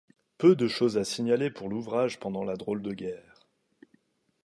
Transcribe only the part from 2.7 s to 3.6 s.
de guerre.